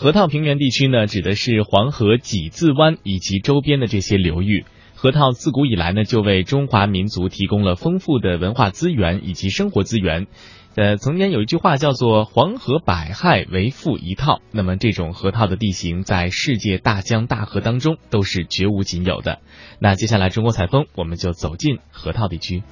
[0.00, 4.64] 河套平原地区呢，指的是黄河几字湾以及周边的这些流域。
[4.94, 10.26] 河套自古以来呢，就为中华民族提供了丰富的文化资源以及生活资源。
[10.74, 19.40] 呃，曾经有一句话叫做“黄河百害为富一套”，那么这种河套的地形在世界大江大河当中都是绝无仅有的。
[19.80, 22.62] 那接下来中国采风，我们就走进河套地区。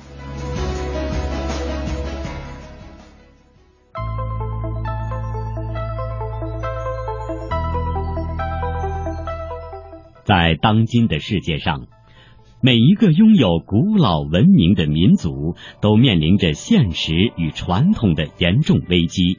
[10.28, 11.86] 在当今的世界上，
[12.60, 19.38] 每一个拥有古老文明的民族都面临着现实与传统的严重危机。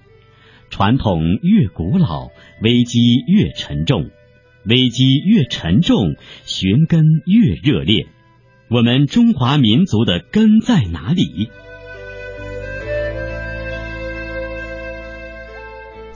[0.71, 2.29] 传统越古老，
[2.63, 4.05] 危机越沉重；
[4.65, 6.15] 危机越沉重，
[6.47, 8.07] 寻根越热烈。
[8.67, 11.51] 我们中华民族的根在哪里？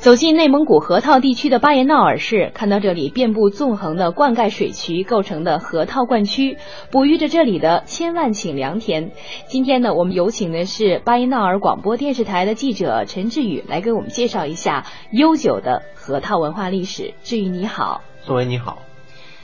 [0.04, 6.58] 走进内蒙古河套地区的巴彦淖尔市，看到这里遍布纵横的灌溉水渠构成的河套灌区，
[6.92, 9.12] 哺育着这里的千万顷良田。
[9.48, 17.14] 今天呢，我们有请的是巴彦淖尔广播电视台的记者陈志宇来给我们介绍一下悠久的河套文化历史。
[17.24, 18.80] 志宇你好，宋维你好。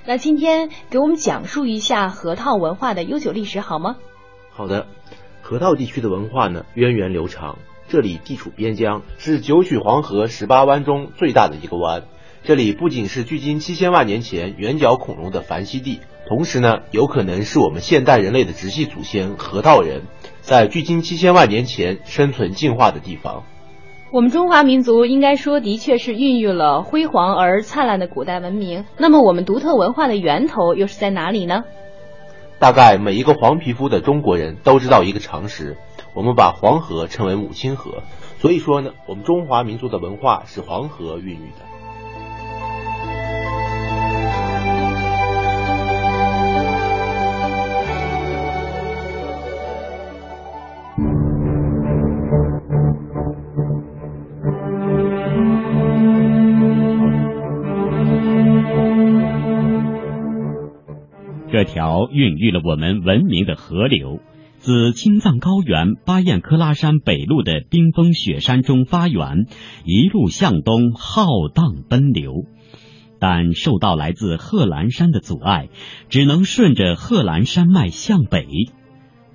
[0.05, 3.95] 那今天给我们讲述一下河套文化的悠久历史好吗？
[4.51, 4.87] 好的，
[5.41, 7.57] 河套地区的文化呢，源远流长。
[7.89, 12.03] 这里地处边疆，是九曲黄河十八弯中最大的一个弯。
[12.43, 20.03] 这里不仅是距今七千万年前圆角恐龙的繁息地，同时呢，有可能是我们现代人类的直系祖先河套人
[20.41, 23.43] 在距今七千万年前生存进化的地方。
[24.11, 28.85] 我们中华民族应该说的确是孕育了辉煌而灿烂的古代文明。
[28.97, 31.63] 那么，我们独特文化的源头又是在哪里呢？
[32.59, 35.77] 大概每一个黄皮肤的中国人都知道一个常识，
[36.13, 38.03] 我们把黄河称为母亲河，
[38.39, 41.69] 所以说呢，我们中华民族的文化是黄河孕育的。
[61.51, 64.19] 这条孕育了我们文明的河流，
[64.59, 69.45] 自青藏高原巴彦喀拉山北麓的冰封雪山中发源，
[69.85, 72.43] 一路向东浩荡奔流，
[73.19, 75.69] 但受到来自贺兰山的阻碍，
[76.09, 78.45] 只能顺着贺兰山脉向北。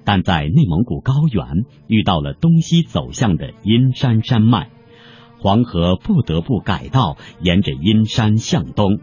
[0.04, 4.68] 但在内蒙古高原遇到了东西走向的阴山山脉，
[5.38, 9.00] 黄河不得不改道，沿着阴山向东。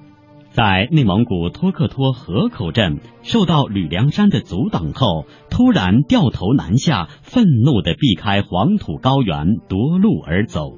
[0.52, 10.74] 在内蒙古托克托河口镇受到吕梁山的阻挡后，突然掉头南下，愤怒地避开黄土高原，夺路而走。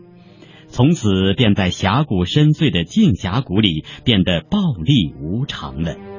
[0.68, 6.13] 从此便在峡谷深邃的镜峡谷里变得暴力无常了。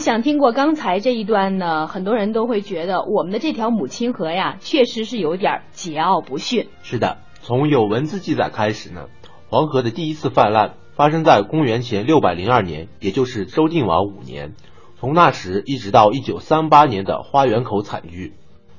[0.00, 6.68] 想听过刚才这一段呢，很多人都会觉得我们的这条母亲河呀，确实是有点桀骜不驯。
[6.82, 9.06] 是的，从有文字记载开始呢，
[9.48, 14.54] 黄河的第一次泛滥发生在公元前六百零二年，也就是周定王五年。
[14.98, 18.34] 从那时一直到一九三八年的花园口惨剧，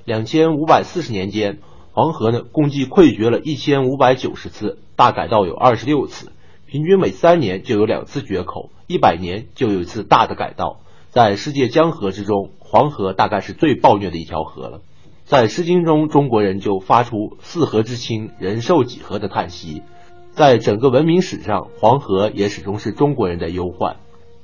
[0.06, 1.60] 两千五百四十年间，
[1.94, 6.32] 黄河呢共计溃决了一千五百九十次，大改道有二十六次，
[6.68, 10.82] 平均每三年就有两次决口，一百年就有一次大的改道。
[11.12, 14.80] 在世界江河之中，黄河大概是最暴虐的一条河了。
[15.26, 19.84] 在《诗经》中，中国人就发出“四河之清，人寿几何”的叹息。
[20.32, 23.98] 在整个文明史上，黄河也始终是中国人的忧患。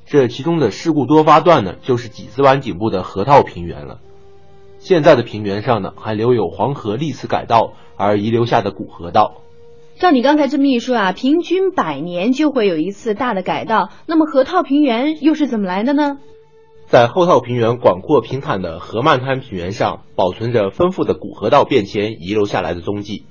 [0.05, 3.99] 这其中的事故多发段呢，就是几字湾颈部的河套平原了。
[4.79, 9.35] 现在的平原上呢，还留有黄河历次改道而遗留下的古河道。
[9.99, 13.89] 照你刚才这么一说啊，平均百年就会有一次大的改道。
[14.05, 16.17] 那么河套平原又是怎么来的呢？
[16.87, 23.25] 在后套平原广阔平坦的河漫滩平原上，保存着丰富的古河道变迁遗留下来的踪迹。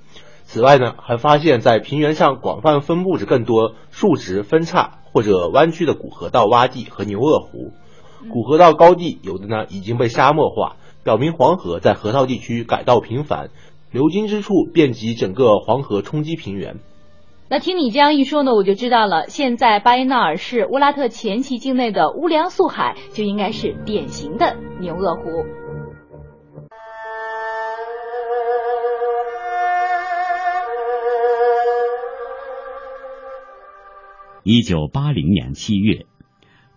[0.44, 7.72] 此外呢，还发现，在平原上广泛分布着更多竖直、分叉或者弯曲的古河道洼地和牛轭湖。
[8.30, 13.48] 古河道高地有的呢已经被沙漠化，表明黄河在河套地区改道频繁，
[13.90, 16.78] 流经之处遍及整个黄河冲积平原。
[17.48, 19.28] 那听你这样一说呢，我就知道了。
[19.28, 25.44] 现在巴彦淖尔市乌拉特前旗境内的乌梁素海就应该是典型的牛轭湖。
[34.42, 36.06] 一九八零年七月，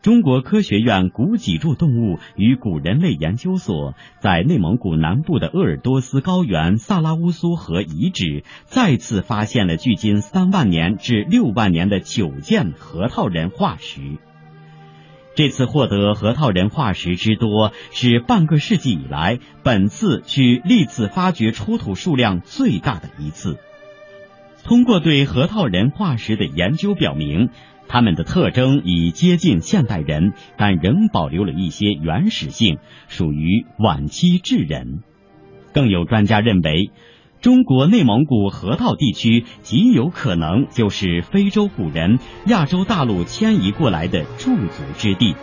[0.01, 13.99] 中国科学院古脊柱动物与古人类研究所在内蒙古南部的鄂尔多斯高原萨拉乌苏河遗址再次发现了距今三万年至六万年的九件核桃仁化石。
[15.35, 23.57] 这次获得核桃仁化石之多，是半个世纪以来本次去历次发掘出土数量最大的一次。
[24.63, 27.49] 通过对核桃仁化石的研究表明。
[27.91, 32.77] 它们的特征已接近现代人，但仍保留了一些原始性，
[33.07, 34.99] 属于晚期智人。
[35.73, 36.91] 更有专家认为，
[37.41, 45.33] 中国内蒙古河套地区极有可能就是非洲古人亚洲大陆迁移过来的驻足之地。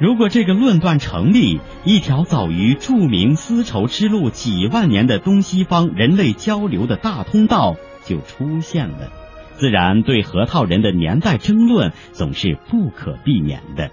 [0.00, 9.10] 如果这个论断成立，一条早于著名丝绸之路几万年的东西方人类交流的大通道就出现了。
[9.56, 13.90] 自然，对核桃人的年代争论总是不可避免的。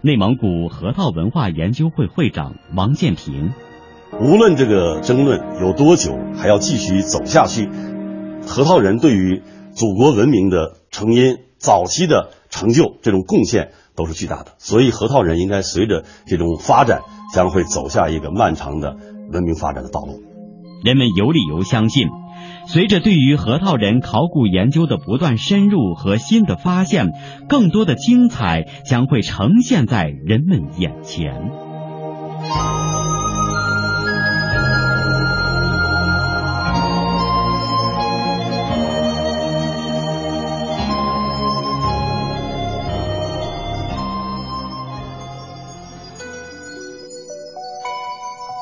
[0.00, 3.52] 内蒙古核桃文化研究会会长王建平：
[4.20, 7.68] 无论这个争论有多久，还要继续走下去，
[8.46, 14.54] 核桃人对于祖国文明的成因、早期的成就这种贡献都是巨大的。
[14.58, 17.02] 所以，核桃人应该随着这种发展，
[17.32, 18.96] 将会走下一个漫长的
[19.32, 20.20] 文明发展的道路。
[20.84, 22.08] 人们有理由相信。
[22.70, 27.12] 随着对于核桃仁考古研究的不断深入和新的发现，
[27.48, 31.50] 更多的精彩将会呈现在人们眼前。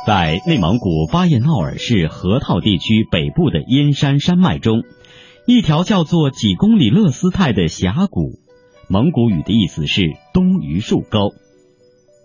[0.06, 4.84] 在内蒙古巴彦淖尔市河套地区北部的阴山山脉中，
[5.48, 8.38] 一条叫做几公里勒斯泰的峡谷，
[8.88, 11.34] 蒙古语的意思是东榆树沟。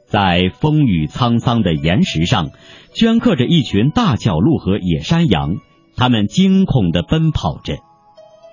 [0.06, 2.51] 在风雨沧桑的岩石上，
[2.94, 5.56] 镌刻着一群大角鹿和野山羊，
[5.95, 7.77] 它们惊恐地奔跑着。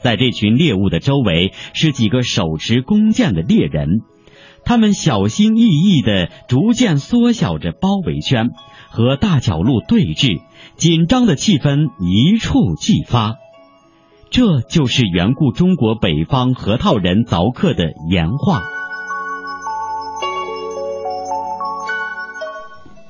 [0.02, 4.00] 在这群猎物的周围，是几个手持弓箭的猎人，
[4.68, 8.50] 他们小心翼翼地逐渐缩小着包围圈。
[8.90, 10.42] 和大角鹿对峙，
[10.76, 13.36] 紧张的气氛一触即发。
[14.30, 18.60] 这就是缘故中国北方河套人凿刻的岩画。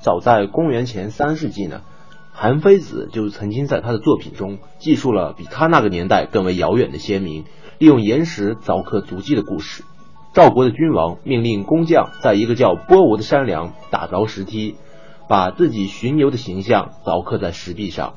[0.00, 1.80] 早在公元前三世纪呢，
[2.32, 7.44] 韩非子就曾经在他的作品中记述了比他那个年代更为遥远的先民
[7.78, 9.84] 利用岩石凿刻足迹的故事。
[10.38, 14.76] 赵国的君王命令工匠在一个叫波吴的山梁打凿石梯。
[15.28, 18.14] 把自己巡游的形象凿刻在石壁上，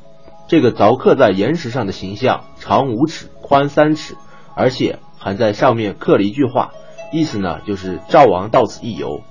[0.48, 4.16] 这个凿刻在岩石上的形象长五尺，宽三尺，
[4.56, 6.70] 而且还在上面刻了一句话，
[7.12, 9.22] 意思呢就是赵王到此一游。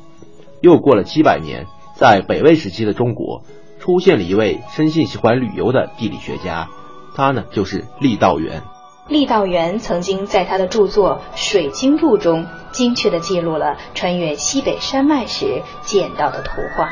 [0.60, 3.44] 又过了七百年，在北魏时期的中国，
[3.78, 6.68] 出现了一位生性喜欢旅游的地理学家，
[7.14, 8.62] 他呢就是郦道元。
[9.10, 16.88] 郦道元曾经在他的著作《水经录》中，精确地记录了穿越西北山脉时见到的图画。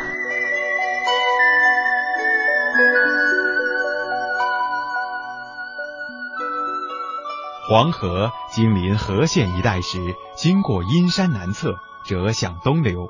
[7.71, 13.09] 黄河经临河县一带时，经过阴山南侧，折向东流，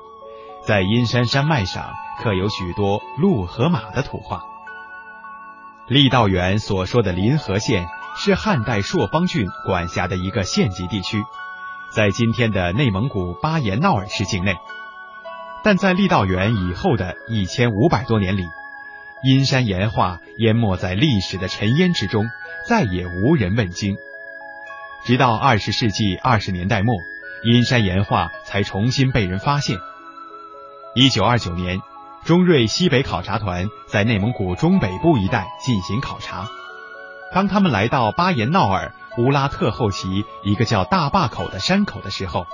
[0.61, 1.83] 在阴山山脉上
[2.21, 4.43] 刻有许多鹿和马的图画。
[5.87, 7.87] 郦道元所说的临河县
[8.17, 11.23] 是汉代朔方郡管辖的一个县级地区，
[11.91, 14.55] 在今天的内蒙古巴彦淖尔市境内。
[15.63, 18.45] 但在郦道元以后的一千五百多年里，
[19.23, 22.25] 阴山岩画淹没在历史的尘烟之中，
[22.67, 23.97] 再也无人问津。
[25.05, 26.95] 直到二十世纪二十年代末，
[27.43, 29.77] 阴山岩画才重新被人发现。
[30.95, 31.79] 一九二九年，
[32.25, 36.47] 中瑞西北考察团在内蒙古中北部一带进行考察。
[37.31, 42.47] 当他们来到巴彦淖尔乌拉特后旗一个叫大坝口的山口的时候，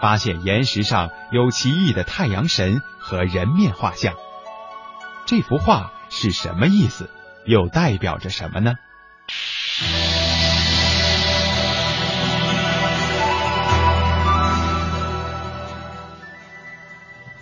[0.00, 4.14] 发现岩石上有奇异的太阳神和人面画像。
[5.26, 7.10] 这幅画是什么意思？
[7.44, 8.74] 又代表着什么呢？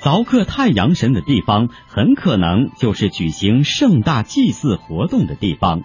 [0.01, 5.83] 凿刻太阳神的地方，很可能就是举行盛大祭祀活动的地方。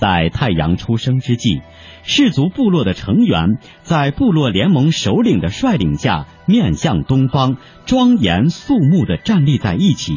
[0.00, 1.60] 在太阳出生之际，
[2.02, 10.14] 氏族部落的成员在部落联盟首领的率领下，面向东方，庄严肃穆地站立在一起，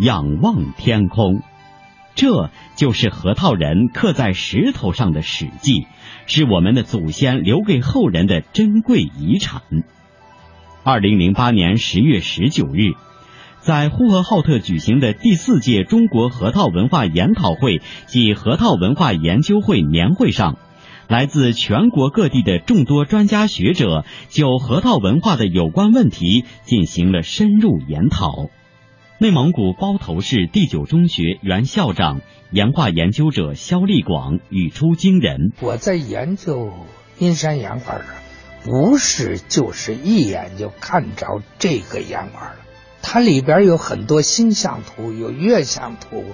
[0.00, 1.42] 仰望天空。
[2.14, 5.88] 这就是核桃人刻在石头上的史记，
[6.26, 9.62] 是我们的祖先留给后人的珍贵遗产。
[10.84, 12.92] 二零零八年十月十九日，
[13.64, 20.58] 在呼和浩特举行的第四届中国核桃文化研讨会暨核桃文化研究会年会上，
[21.08, 28.50] 来自全国各地的众多专家学者就核桃文化的有关问题进行了深入研讨。
[29.18, 36.70] 内蒙古包头市第九中学原校长、岩画研究者肖立广语出惊人：“我在研究
[37.18, 38.02] 阴山岩画，
[38.62, 42.56] 不是就是一眼就看着这个岩画了，
[43.06, 46.24] 它里边有很多星象图，有月相图，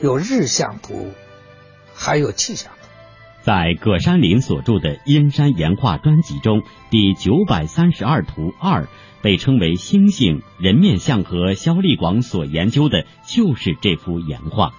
[0.00, 1.12] 有日相图，
[1.94, 2.88] 还有气象图。”
[3.42, 8.88] 在葛山林所著的《阴山岩画》专辑中，第九百三十二图二。
[9.22, 14.72] 被称为星星人面像和肖立广所研究的就是这幅岩画。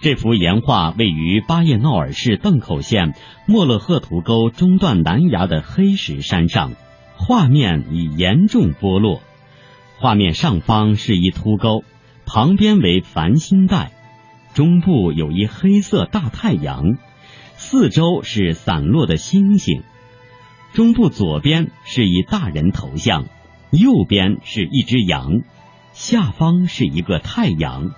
[0.00, 3.14] 这幅岩画位于巴彦淖尔市邓口县
[3.46, 6.74] 莫勒赫图沟中段南崖的黑石山上，
[7.16, 9.20] 画面已严重剥落。
[10.00, 11.84] 画面上方是一凸沟，
[12.24, 13.92] 旁边为繁星带，
[14.54, 16.96] 中部有一黑色大太阳，
[17.56, 19.82] 四周是散落的星星。
[20.72, 23.26] 中部左边是一大人头像。
[23.72, 25.42] 右边是一只羊，
[25.92, 27.90] 下方是一个太阳，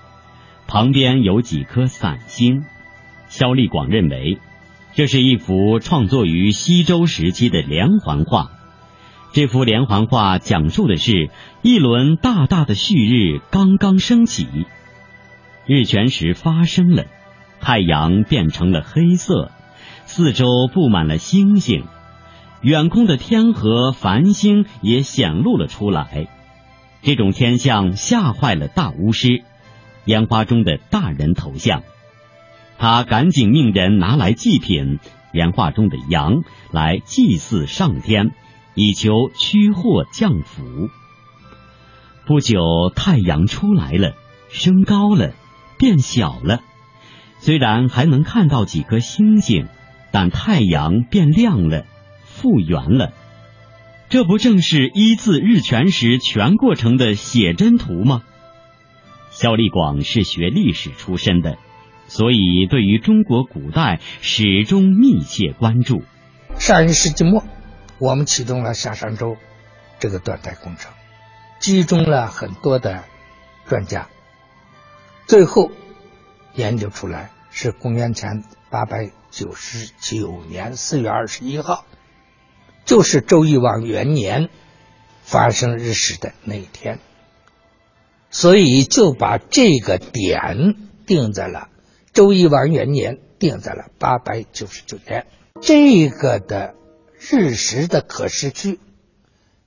[0.67, 2.65] 旁边有几颗散星。
[3.29, 4.39] 肖立广认为，
[4.95, 8.51] 这是一幅创作于西周时期的连环画。
[9.33, 11.31] 这幅连环画讲述的是
[11.63, 14.47] 一轮大大的旭日刚刚升起，
[15.67, 17.07] 日全食发生了，
[17.59, 19.51] 太阳变成了黑色，
[20.05, 21.85] 四周布满了星星。
[22.61, 26.29] 远空的天河繁星也显露了出来，
[27.01, 29.43] 这种天象吓坏了大巫师，
[30.05, 31.83] 烟花中的大人头像，
[32.79, 35.01] 他赶紧命人拿来祭品，
[35.33, 38.31] 岩画中的羊来祭祀上天，
[38.75, 40.89] 以求驱祸降福。
[42.27, 42.61] 不久，
[42.95, 44.15] 太阳出来了，
[44.49, 45.33] 升高了，
[45.79, 46.61] 变小了，
[47.39, 49.67] 虽然还能看到几颗星星，
[50.11, 51.85] 但太阳变亮了。
[52.25, 53.13] 复原了，
[54.09, 58.23] 这不正是一字日全食全过程的写真图吗？
[59.31, 61.59] 肖立广是学历史出身的，
[62.07, 66.03] 所以对于中国古代始终密切关注。
[66.59, 67.45] 上一世纪末，
[68.03, 69.37] 我们启动了下商周
[70.01, 70.91] 这个断代工程，
[71.61, 73.05] 集中了很多的
[73.69, 74.09] 专家，
[75.29, 75.71] 最后
[76.53, 81.85] 研究出来是公元前八百九十九年四月二十一号。
[82.85, 84.51] 就是周懿王元年
[85.23, 86.99] 发生日食的那一天，
[88.33, 90.75] 所以就把这个点
[91.07, 91.69] 定在了
[92.13, 95.29] 周懿王元年，定在了八百九十九年。
[95.61, 96.75] 这个的
[97.31, 98.81] 日食的可视区，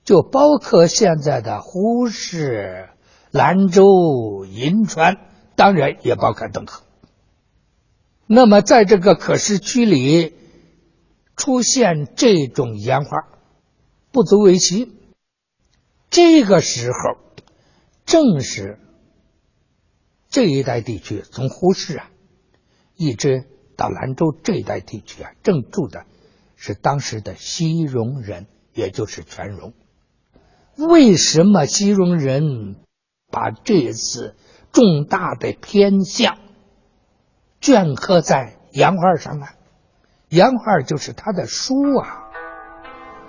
[0.04, 2.88] 就包括现在的呼市、
[3.30, 5.16] 兰州、银川，
[5.54, 6.82] 当然也包括邓口。
[8.26, 10.34] 那么在这个可视区里。
[11.38, 13.28] 出现这种烟花，
[14.10, 14.90] 不足为奇。
[16.08, 17.18] 这个时候，
[18.06, 18.78] 正是
[20.30, 22.08] 这一带地区，从呼市啊，
[22.96, 23.44] 一直
[23.76, 26.06] 到兰州这一带地区啊，正住的
[26.56, 29.72] 是当时的西戎人，也就是全戎。
[30.76, 32.76] 为什么西戎人
[33.30, 34.34] 把这次
[34.72, 36.38] 重大的天象
[37.60, 39.46] 镌刻在洋画上呢？
[40.28, 42.30] 杨画就是他的书啊，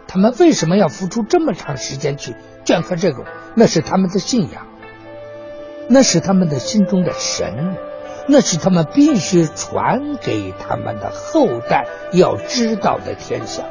[0.07, 3.23] 他们为什么要付出这么长时间去镌刻这个？
[3.55, 4.67] 那是他们的信仰，
[5.89, 7.77] 那是他们的心中的神，
[8.27, 13.63] 那是他们必须传给他们的后代要知道的天下。